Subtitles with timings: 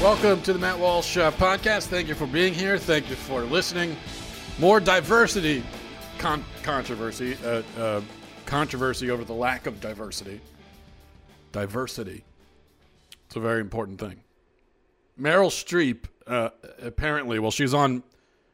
[0.00, 1.88] Welcome to the Matt Walsh uh, podcast.
[1.88, 2.78] Thank you for being here.
[2.78, 3.94] Thank you for listening.
[4.58, 5.62] More diversity,
[6.16, 8.00] con- controversy, uh, uh,
[8.46, 10.40] controversy over the lack of diversity.
[11.52, 12.24] Diversity.
[13.26, 14.22] It's a very important thing.
[15.20, 16.48] Meryl Streep, uh,
[16.80, 18.02] apparently, well, she's on,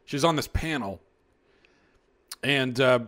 [0.03, 0.99] she's on this panel,
[2.43, 2.99] and uh,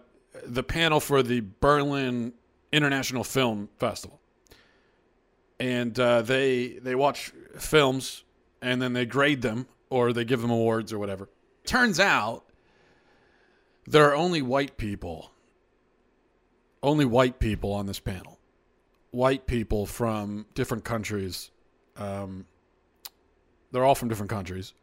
[0.46, 2.32] the panel for the Berlin
[2.72, 4.22] International Film Festival,
[5.60, 8.24] and uh, they they watch films
[8.62, 11.30] and then they grade them or they give them awards or whatever.
[11.66, 12.46] Turns out
[13.86, 15.32] there are only white people,
[16.84, 18.38] only white people on this panel.
[19.12, 21.50] White people from different countries.
[21.98, 22.46] Um,
[23.72, 24.74] they're all from different countries,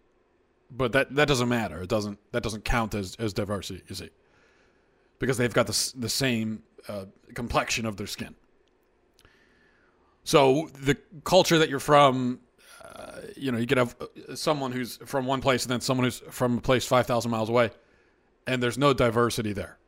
[0.70, 1.82] but that, that doesn't matter.
[1.82, 3.82] It doesn't that doesn't count as, as diversity.
[3.86, 4.10] You see,
[5.20, 8.34] because they've got the the same uh, complexion of their skin.
[10.24, 12.40] So the culture that you're from
[13.36, 16.18] you know, you could have uh, someone who's from one place and then someone who's
[16.30, 17.70] from a place 5,000 miles away,
[18.46, 19.78] and there's no diversity there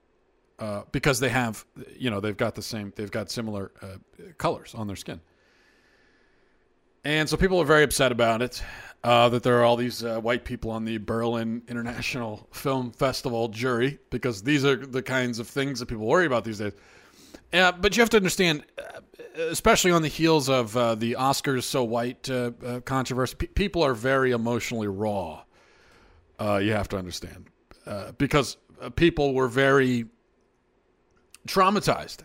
[0.58, 1.64] uh, because they have,
[1.96, 3.96] you know, they've got the same, they've got similar uh,
[4.38, 5.20] colors on their skin.
[7.04, 8.62] And so people are very upset about it.
[9.04, 13.46] Uh, that there are all these uh, white people on the Berlin International Film Festival
[13.46, 16.72] jury because these are the kinds of things that people worry about these days.
[17.52, 19.00] Uh, but you have to understand, uh,
[19.44, 23.82] especially on the heels of uh, the Oscars so white uh, uh, controversy, P- people
[23.82, 25.42] are very emotionally raw.
[26.38, 27.46] Uh, you have to understand
[28.18, 28.58] because
[28.96, 30.04] people were very
[31.48, 32.18] traumatized,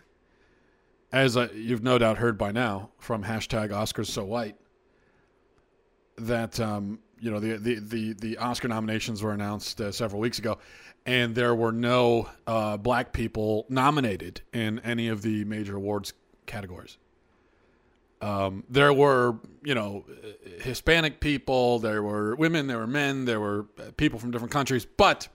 [1.10, 4.56] as you've no doubt heard by now from hashtag Oscars so white.
[6.16, 10.58] That um, you know the, the the the Oscar nominations were announced several weeks ago,
[11.06, 16.12] and there were no uh, black people nominated in any of the major awards
[16.46, 16.98] categories.
[18.20, 20.06] Um, there were, you know,
[20.60, 23.64] Hispanic people, there were women, there were men, there were
[23.98, 25.28] people from different countries, but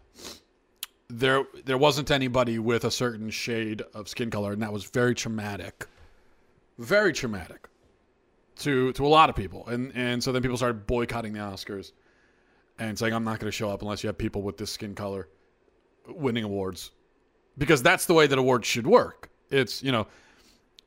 [1.07, 5.13] there there wasn't anybody with a certain shade of skin color, and that was very
[5.13, 5.87] traumatic,
[6.77, 7.68] very traumatic
[8.59, 11.91] to to a lot of people, and and so then people started boycotting the Oscars
[12.77, 14.95] and saying, "I'm not going to show up unless you have people with this skin
[14.95, 15.27] color."
[16.15, 16.91] winning awards
[17.57, 19.29] because that's the way that awards should work.
[19.49, 20.07] It's, you know,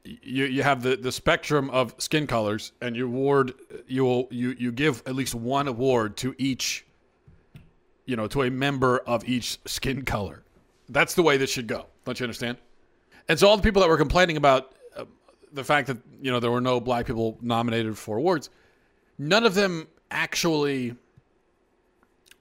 [0.05, 3.55] you, you have the, the spectrum of skin colors and you award
[3.87, 6.84] you will you, you give at least one award to each
[8.04, 10.43] you know to a member of each skin color
[10.89, 12.59] that's the way this should go don't you understand
[13.28, 14.75] and so all the people that were complaining about
[15.53, 18.51] the fact that you know there were no black people nominated for awards
[19.19, 20.95] none of them actually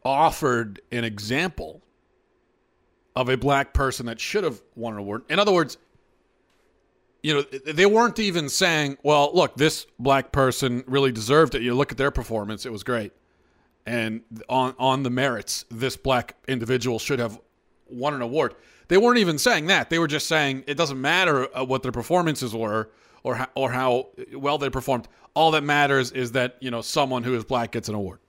[0.04, 1.82] offered an example
[3.16, 5.24] of a black person that should have won an award.
[5.30, 5.78] In other words,
[7.22, 11.62] you know, they weren't even saying, well, look, this black person really deserved it.
[11.62, 13.14] You look at their performance, it was great.
[13.86, 17.40] And on, on the merits, this black individual should have
[17.90, 18.56] won an award.
[18.92, 19.90] They weren't even saying that.
[19.90, 22.90] They were just saying it doesn't matter uh, what their performances were
[23.24, 25.08] or how, or how well they performed.
[25.34, 28.20] All that matters is that, you know, someone who is black gets an award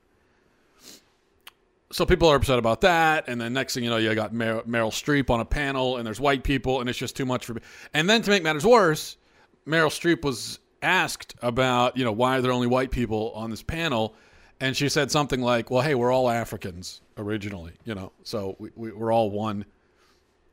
[1.93, 4.63] so people are upset about that, and then next thing you know, you got Mer-
[4.63, 7.55] Meryl Streep on a panel, and there's white people, and it's just too much for
[7.55, 7.61] me.
[7.93, 9.19] And then to make matters worse,
[9.67, 13.63] Meryl Streep was asked about you know why are there only white people on this
[13.63, 14.15] panel,
[14.61, 18.71] and she said something like, "Well, hey, we're all Africans originally, you know, so we,
[18.75, 19.67] we, we're all one.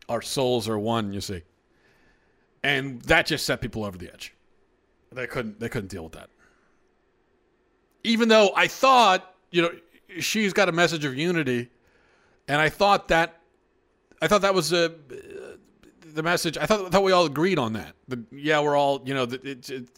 [0.10, 1.44] Our souls are one, you see."
[2.64, 4.34] And that just set people over the edge.
[5.12, 6.30] They couldn't they couldn't deal with that.
[8.04, 9.72] Even though I thought, you know,
[10.20, 11.70] she's got a message of unity,
[12.48, 13.40] and I thought that
[14.22, 14.94] I thought that was a
[16.14, 16.58] the message.
[16.58, 17.94] I thought, I thought we all agreed on that.
[18.08, 19.90] The, yeah, we're all you know, it, it,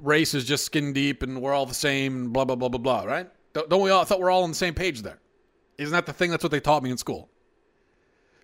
[0.00, 2.78] race is just skin deep, and we're all the same, and blah blah blah blah
[2.78, 3.02] blah.
[3.04, 3.28] Right?
[3.52, 4.02] Don't, don't we all?
[4.02, 5.18] I thought we're all on the same page there.
[5.78, 6.30] Isn't that the thing?
[6.30, 7.29] That's what they taught me in school.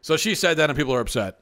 [0.07, 1.41] So she said that, and people are upset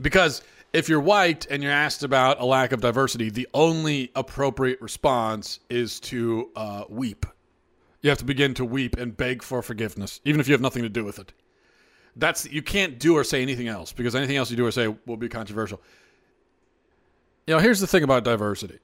[0.00, 0.40] because
[0.72, 5.60] if you're white and you're asked about a lack of diversity, the only appropriate response
[5.68, 7.26] is to uh, weep.
[8.00, 10.84] You have to begin to weep and beg for forgiveness, even if you have nothing
[10.84, 11.34] to do with it.
[12.16, 14.88] That's you can't do or say anything else because anything else you do or say
[15.04, 15.82] will be controversial.
[17.46, 18.78] You know, here's the thing about diversity.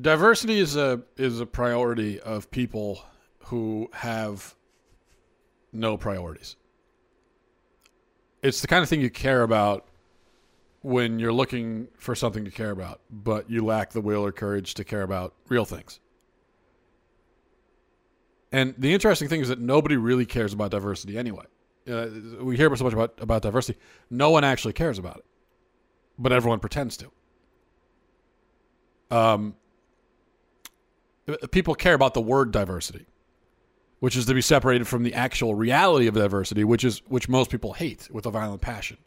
[0.00, 3.02] Diversity is a is a priority of people
[3.46, 4.54] who have
[5.74, 6.56] no priorities.
[8.42, 9.86] It's the kind of thing you care about
[10.82, 14.74] when you're looking for something to care about, but you lack the will or courage
[14.74, 15.98] to care about real things.
[18.52, 21.46] And the interesting thing is that nobody really cares about diversity anyway.
[21.90, 22.06] Uh,
[22.40, 23.78] we hear so much about, about diversity.
[24.10, 25.24] No one actually cares about it,
[26.18, 27.10] but everyone pretends to.
[29.10, 29.54] Um,
[31.50, 33.06] people care about the word diversity,
[34.04, 37.50] which is to be separated from the actual reality of diversity, which is which most
[37.50, 38.98] people hate with a violent passion.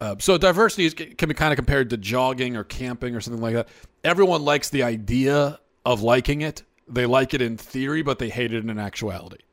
[0.00, 3.40] Uh, so diversity is, can be kind of compared to jogging or camping or something
[3.40, 3.68] like that.
[4.02, 6.64] Everyone likes the idea of liking it.
[6.88, 9.44] They like it in theory, but they hate it in actuality.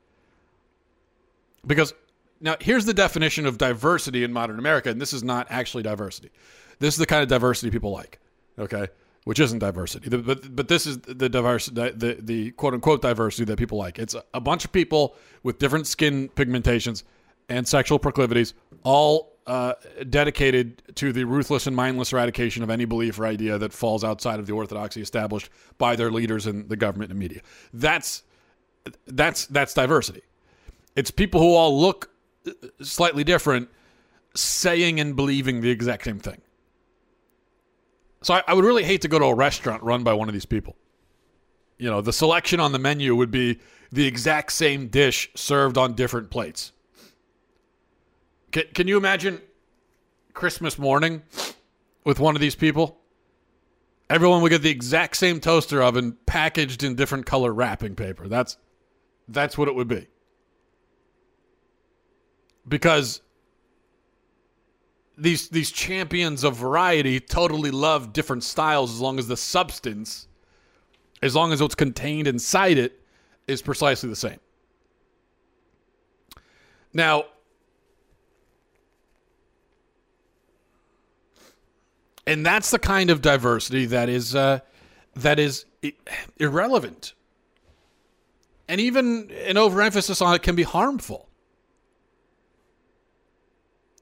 [1.67, 1.93] Because
[2.41, 6.31] now here's the definition of diversity in modern America, and this is not actually diversity.
[6.79, 8.17] This is the kind of diversity people like.
[8.57, 8.87] Okay,
[9.25, 13.57] which isn't diversity, but but this is the diversity, the the quote unquote diversity that
[13.57, 13.99] people like.
[13.99, 17.03] It's a bunch of people with different skin pigmentations
[17.49, 19.73] and sexual proclivities, all uh,
[20.09, 24.39] dedicated to the ruthless and mindless eradication of any belief or idea that falls outside
[24.39, 27.41] of the orthodoxy established by their leaders in the government and media.
[27.73, 28.23] That's
[29.07, 30.21] that's that's diversity.
[30.95, 32.11] It's people who all look
[32.81, 33.69] slightly different,
[34.35, 36.41] saying and believing the exact same thing.
[38.25, 40.33] So I, I would really hate to go to a restaurant run by one of
[40.33, 40.75] these people.
[41.77, 43.59] You know, the selection on the menu would be
[43.91, 46.71] the exact same dish served on different plates.
[48.51, 49.43] Can, can you imagine
[50.33, 51.21] Christmas morning
[52.03, 52.97] with one of these people?
[54.09, 58.27] Everyone would get the exact same toaster oven packaged in different color wrapping paper.
[58.27, 58.57] That's
[59.27, 60.07] that's what it would be.
[62.67, 63.21] Because
[65.17, 70.27] these these champions of variety totally love different styles as long as the substance,
[71.21, 73.01] as long as what's contained inside it,
[73.47, 74.39] is precisely the same.
[76.93, 77.25] Now,
[82.27, 84.59] and that's the kind of diversity that is uh,
[85.15, 85.65] that is
[86.37, 87.13] irrelevant,
[88.67, 91.29] and even an overemphasis on it can be harmful.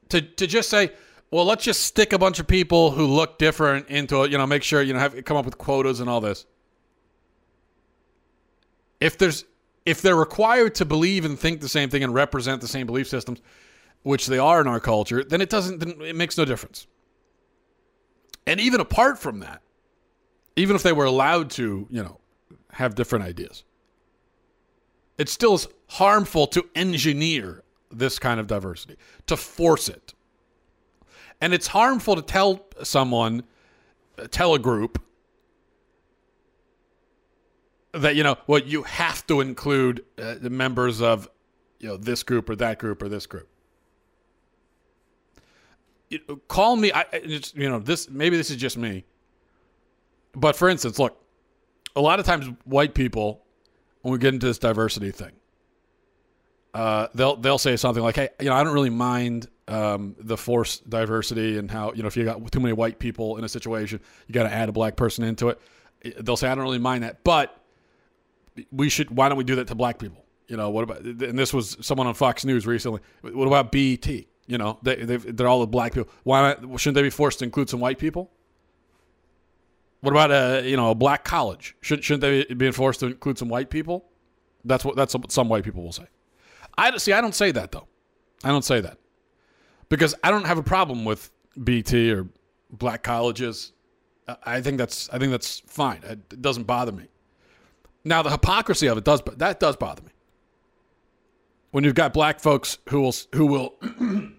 [0.10, 0.92] To to just say,
[1.32, 4.46] well, let's just stick a bunch of people who look different into it, you know,
[4.46, 6.46] make sure you know have come up with quotas and all this.
[9.00, 9.46] If there's
[9.86, 13.08] if they're required to believe and think the same thing and represent the same belief
[13.08, 13.42] systems,
[14.04, 16.88] which they are in our culture, then it doesn't then it makes no difference.
[18.46, 19.62] And even apart from that,
[20.56, 22.20] even if they were allowed to, you know,
[22.74, 23.64] have different ideas,
[25.18, 28.98] it still is harmful to engineer this kind of diversity,
[29.28, 30.14] to force it.
[31.42, 33.44] And it's harmful to tell someone,
[34.32, 35.02] tell a group
[37.94, 41.30] that, you know, well, you have to include uh, the members of,
[41.80, 43.48] you know, this group or that group or this group
[46.48, 46.92] call me.
[46.92, 49.06] I, you know, this maybe this is just me,
[50.34, 51.22] but for instance, look,
[51.96, 53.44] a lot of times white people,
[54.02, 55.32] when we get into this diversity thing,
[56.74, 60.38] uh, they'll they'll say something like, "Hey, you know, I don't really mind um, the
[60.38, 63.50] forced diversity and how you know if you got too many white people in a
[63.50, 65.62] situation, you got to add a black person into it."
[66.20, 67.60] They'll say, "I don't really mind that, but
[68.72, 69.12] we should.
[69.12, 71.02] Why don't we do that to black people?" You know, what about?
[71.02, 73.02] And this was someone on Fox News recently.
[73.22, 74.08] What about BET?
[74.08, 76.12] You know, they they're all the black people.
[76.24, 76.80] Why not?
[76.80, 78.32] Shouldn't they be forced to include some white people?
[80.02, 81.78] What about a you know a black college?
[81.82, 84.06] Should, shouldn't they be forced to include some white people?
[84.66, 86.08] That's what that's what some white people will say.
[86.78, 87.14] I see.
[87.14, 87.88] I don't say that though.
[88.44, 88.98] I don't say that
[89.90, 92.28] because I don't have a problem with BET or
[92.72, 93.72] black colleges.
[94.44, 96.02] I think that's I think that's fine.
[96.04, 97.08] It doesn't bother me.
[98.04, 100.12] Now the hypocrisy of it does that does bother me
[101.74, 103.76] when you've got black folks who will who will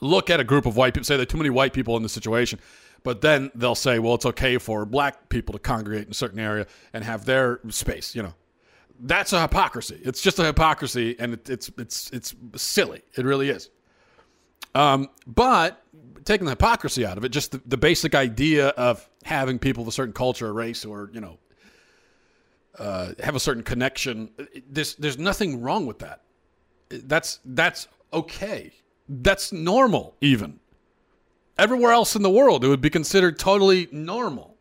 [0.00, 2.02] look at a group of white people, say there are too many white people in
[2.02, 2.58] the situation,
[3.02, 6.38] But then they'll say, well, it's okay for black people to congregate in a certain
[6.38, 8.14] area and have their space.
[8.14, 8.34] You know,
[9.00, 10.00] that's a hypocrisy.
[10.02, 13.02] It's just a hypocrisy, and it, it's it's it's silly.
[13.16, 13.70] It really is.
[14.74, 15.82] Um, but
[16.24, 19.88] taking the hypocrisy out of it, just the, the basic idea of having people of
[19.88, 21.38] a certain culture, or race, or you know,
[22.78, 24.30] uh, have a certain connection.
[24.68, 26.22] There's there's nothing wrong with that.
[26.88, 28.72] That's that's okay.
[29.08, 30.60] That's normal, even.
[31.56, 34.53] Everywhere else in the world, it would be considered totally normal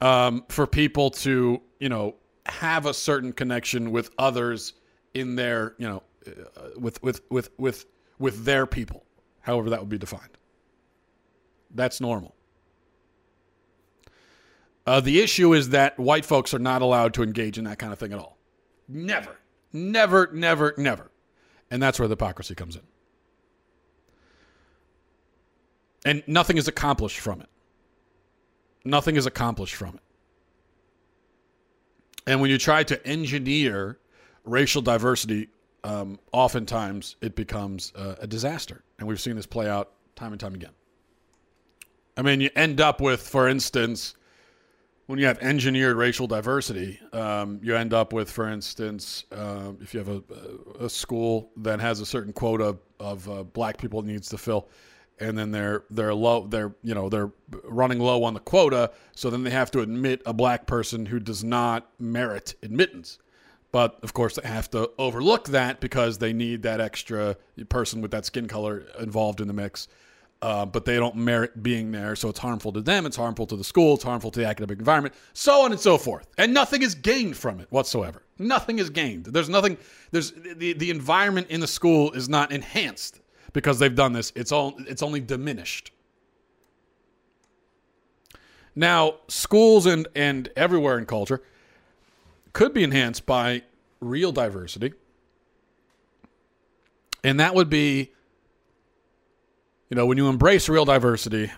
[0.00, 4.74] um, for people to, you know, have a certain connection with others
[5.14, 7.86] in their, you know, uh, with with with with
[8.18, 9.04] with their people,
[9.40, 10.36] however that would be defined.
[11.74, 12.34] That's normal.
[14.86, 17.92] Uh, the issue is that white folks are not allowed to engage in that kind
[17.92, 18.36] of thing at all.
[18.86, 19.38] Never,
[19.72, 21.10] never, never, never.
[21.70, 22.82] And that's where the hypocrisy comes in.
[26.04, 27.48] And nothing is accomplished from it.
[28.84, 30.00] Nothing is accomplished from it.
[32.26, 33.98] And when you try to engineer
[34.44, 35.48] racial diversity,
[35.84, 38.82] um, oftentimes it becomes uh, a disaster.
[38.98, 40.72] And we've seen this play out time and time again.
[42.16, 44.14] I mean, you end up with, for instance,
[45.06, 49.92] when you have engineered racial diversity, um, you end up with, for instance, uh, if
[49.92, 50.22] you have a,
[50.84, 54.68] a, school that has a certain quota of uh, black people it needs to fill,
[55.20, 57.30] and then they're they're low, they're you know they're
[57.64, 61.20] running low on the quota, so then they have to admit a black person who
[61.20, 63.18] does not merit admittance.
[63.72, 67.36] But of course, they have to overlook that because they need that extra
[67.68, 69.88] person with that skin color involved in the mix
[70.44, 72.14] uh, but they don't merit being there.
[72.14, 74.78] So it's harmful to them, it's harmful to the school, it's harmful to the academic
[74.78, 76.28] environment, so on and so forth.
[76.36, 78.22] And nothing is gained from it whatsoever.
[78.38, 79.24] Nothing is gained.
[79.24, 79.78] There's nothing,
[80.10, 83.20] there's the, the environment in the school is not enhanced
[83.54, 84.30] because they've done this.
[84.36, 85.90] It's all it's only diminished.
[88.76, 91.40] Now, schools and, and everywhere in culture
[92.52, 93.62] could be enhanced by
[94.00, 94.92] real diversity.
[97.22, 98.12] And that would be
[99.90, 101.52] you know, when you embrace real diversity,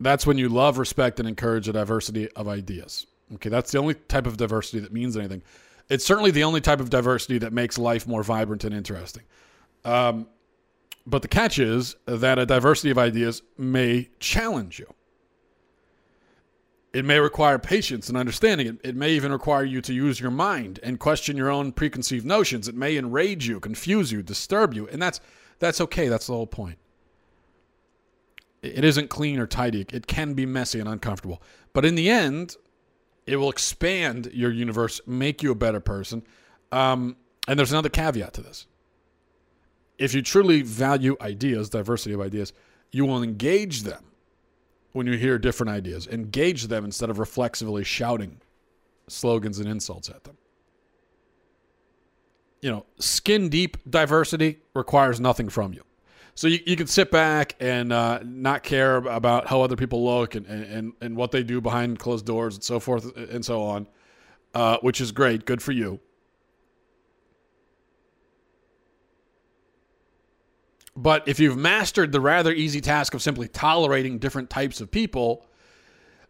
[0.00, 3.06] that's when you love, respect, and encourage a diversity of ideas.
[3.34, 5.42] Okay, that's the only type of diversity that means anything.
[5.88, 9.22] It's certainly the only type of diversity that makes life more vibrant and interesting.
[9.84, 10.26] Um,
[11.06, 14.92] but the catch is that a diversity of ideas may challenge you.
[16.92, 18.68] It may require patience and understanding.
[18.68, 22.24] It, it may even require you to use your mind and question your own preconceived
[22.24, 22.68] notions.
[22.68, 24.86] It may enrage you, confuse you, disturb you.
[24.88, 25.20] And that's
[25.58, 26.08] that's okay.
[26.08, 26.78] That's the whole point.
[28.62, 29.84] It isn't clean or tidy.
[29.92, 31.42] It can be messy and uncomfortable.
[31.72, 32.56] But in the end,
[33.26, 36.22] it will expand your universe, make you a better person.
[36.72, 38.66] Um, and there's another caveat to this.
[39.98, 42.52] If you truly value ideas, diversity of ideas,
[42.90, 44.04] you will engage them
[44.92, 46.06] when you hear different ideas.
[46.06, 48.40] Engage them instead of reflexively shouting
[49.08, 50.36] slogans and insults at them
[52.64, 55.82] you know, skin deep diversity requires nothing from you.
[56.34, 60.34] So you, you can sit back and uh, not care about how other people look
[60.34, 63.86] and, and, and what they do behind closed doors and so forth and so on,
[64.54, 65.44] uh, which is great.
[65.44, 66.00] Good for you.
[70.96, 75.46] But if you've mastered the rather easy task of simply tolerating different types of people,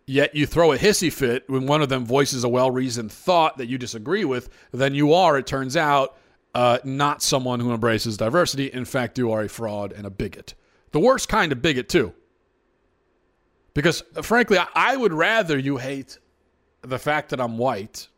[0.07, 3.59] yet you throw a hissy fit when one of them voices a well reasoned thought
[3.59, 6.17] that you disagree with, then you are, it turns out,
[6.55, 8.67] uh, not someone who embraces diversity.
[8.67, 10.55] In fact, you are a fraud and a bigot.
[10.93, 12.15] The worst kind of bigot, too.
[13.75, 16.19] Because, frankly, I would rather you hate
[16.83, 18.09] the fact that I'm white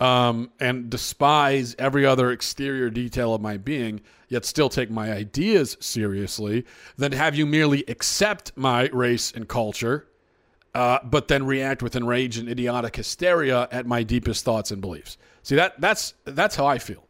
[0.00, 5.76] um, and despise every other exterior detail of my being, yet still take my ideas
[5.78, 6.64] seriously,
[6.96, 10.08] than have you merely accept my race and culture,
[10.74, 15.18] uh, but then react with enraged and idiotic hysteria at my deepest thoughts and beliefs.
[15.42, 17.06] See that that's that's how I feel.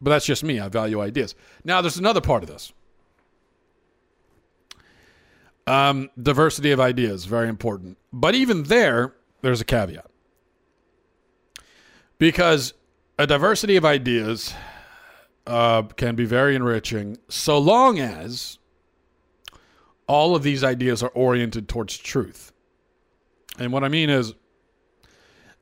[0.00, 0.60] But that's just me.
[0.60, 1.34] I value ideas.
[1.64, 2.72] Now there's another part of this.
[5.66, 7.96] Um, diversity of ideas, very important.
[8.12, 10.10] But even there, there's a caveat.
[12.18, 12.74] Because
[13.18, 14.54] a diversity of ideas
[15.46, 18.58] uh, can be very enriching so long as
[20.06, 22.52] all of these ideas are oriented towards truth.
[23.58, 24.34] And what I mean is,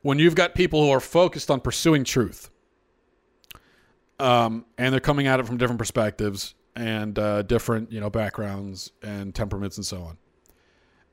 [0.02, 2.50] when you've got people who are focused on pursuing truth,
[4.18, 8.90] um, and they're coming at it from different perspectives and uh, different, you know, backgrounds
[9.02, 10.18] and temperaments and so on,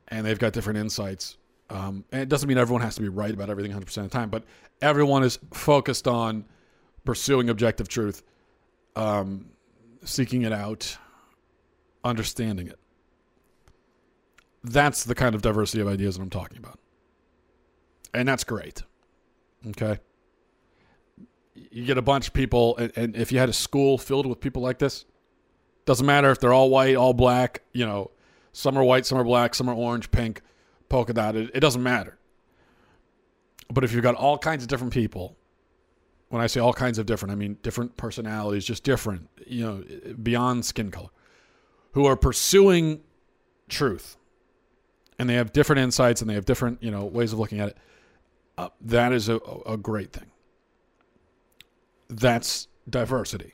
[0.07, 1.37] and they've got different insights.
[1.69, 4.09] Um, and it doesn't mean everyone has to be right about everything 100% of the
[4.09, 4.43] time, but
[4.81, 6.45] everyone is focused on
[7.05, 8.23] pursuing objective truth.
[8.95, 9.51] Um,
[10.03, 10.97] seeking it out,
[12.03, 12.79] understanding it.
[14.63, 16.79] That's the kind of diversity of ideas that I'm talking about.
[18.13, 18.83] And that's great.
[19.67, 19.99] Okay.
[21.53, 24.39] You get a bunch of people, and, and if you had a school filled with
[24.39, 25.05] people like this,
[25.85, 28.11] doesn't matter if they're all white, all black, you know,
[28.51, 30.41] some are white, some are black, some are orange, pink,
[30.89, 31.51] polka dotted.
[31.53, 32.17] It doesn't matter.
[33.71, 35.37] But if you've got all kinds of different people,
[36.29, 39.83] when I say all kinds of different, I mean different personalities, just different, you know,
[40.21, 41.09] beyond skin color,
[41.93, 43.01] who are pursuing
[43.67, 44.17] truth
[45.17, 47.69] and they have different insights and they have different, you know, ways of looking at
[47.69, 47.77] it.
[48.57, 50.31] Uh, that is a, a great thing.
[52.09, 53.53] That's diversity.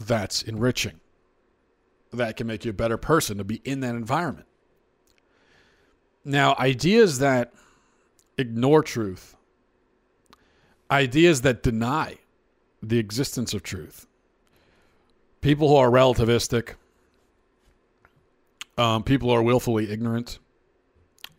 [0.00, 1.00] That's enriching.
[2.12, 4.47] That can make you a better person to be in that environment.
[6.28, 7.54] Now, ideas that
[8.36, 9.34] ignore truth,
[10.90, 12.18] ideas that deny
[12.82, 14.06] the existence of truth,
[15.40, 16.74] people who are relativistic,
[18.76, 20.38] um, people who are willfully ignorant,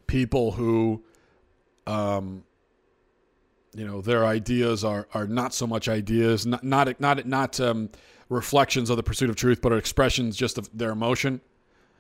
[0.08, 1.04] people who,
[1.86, 2.44] um,
[3.76, 7.92] you know, their ideas are are not so much ideas, not not not not um,
[8.28, 11.42] reflections of the pursuit of truth, but are expressions just of their emotion.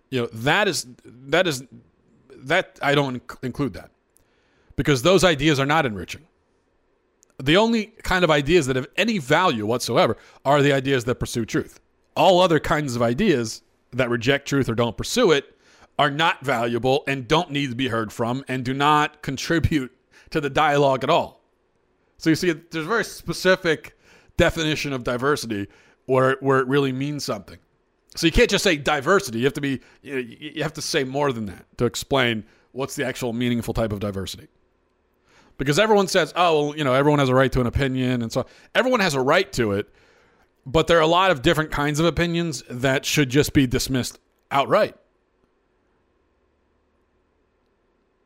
[0.10, 1.64] You know, that is that is
[2.44, 3.92] that I don't include that
[4.76, 6.22] because those ideas are not enriching.
[7.42, 11.46] The only kind of ideas that have any value whatsoever are the ideas that pursue
[11.46, 11.80] truth.
[12.16, 15.56] All other kinds of ideas that reject truth or don't pursue it
[15.98, 19.92] are not valuable and don't need to be heard from and do not contribute
[20.32, 21.42] to the dialogue at all.
[22.18, 23.98] So you see, there's a very specific
[24.38, 25.68] definition of diversity
[26.06, 27.58] where, where it really means something.
[28.20, 29.40] So you can't just say diversity.
[29.40, 33.06] You have to be you, have to say more than that to explain what's the
[33.06, 34.50] actual meaningful type of diversity.
[35.58, 38.30] Because everyone says, "Oh, well, you know, everyone has a right to an opinion," and
[38.30, 38.46] so
[38.76, 39.88] everyone has a right to it.
[40.66, 44.20] But there are a lot of different kinds of opinions that should just be dismissed
[44.52, 44.98] outright.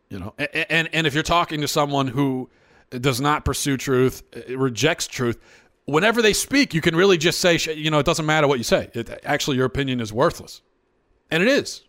[0.09, 2.49] You know, and, and, and if you're talking to someone who
[2.89, 5.39] does not pursue truth, rejects truth,
[5.85, 8.63] whenever they speak, you can really just say, you know, it doesn't matter what you
[8.63, 8.89] say.
[8.93, 10.61] It, actually, your opinion is worthless,
[11.31, 11.83] and it is.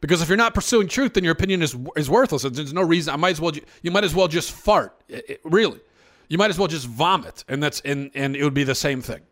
[0.00, 2.42] Because if you're not pursuing truth, then your opinion is is worthless.
[2.42, 3.12] There's no reason.
[3.12, 3.52] I might as well.
[3.82, 5.00] You might as well just fart.
[5.08, 5.80] It, it, really,
[6.28, 9.00] you might as well just vomit, and that's and and it would be the same
[9.00, 9.22] thing.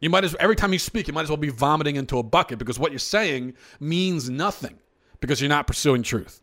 [0.00, 2.22] You might as every time you speak, you might as well be vomiting into a
[2.22, 4.78] bucket because what you're saying means nothing
[5.20, 6.40] because you're not pursuing truth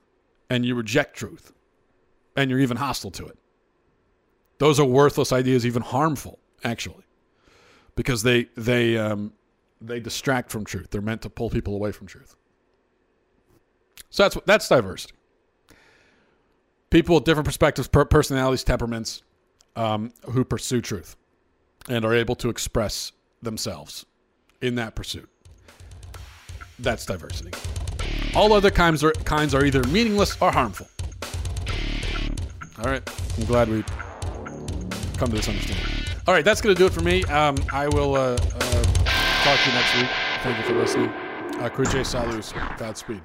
[0.49, 1.51] and you reject truth
[2.35, 3.37] and you're even hostile to it.
[4.59, 7.03] Those are worthless ideas, even harmful, actually,
[7.97, 9.33] because they they um,
[9.81, 10.91] they distract from truth.
[10.91, 12.37] They're meant to pull people away from truth.
[14.09, 15.15] So that's that's diversity.
[16.89, 19.23] People with different perspectives, personalities, temperaments,
[19.75, 21.17] um, who pursue truth
[21.89, 24.05] and are able to express themselves
[24.61, 25.29] in that pursuit.
[26.79, 27.51] That's diversity.
[28.35, 30.87] All other kinds are, kinds are either meaningless or harmful.
[32.79, 33.01] All right.
[33.37, 33.83] I'm glad we
[35.17, 35.96] come to this understanding.
[36.27, 36.43] All right.
[36.43, 37.23] That's going to do it for me.
[37.25, 38.83] Um, I will uh, uh,
[39.43, 40.09] talk to you next week.
[40.43, 41.09] Thank you for listening.
[41.09, 42.53] Uh, Salus.
[42.77, 43.23] Godspeed.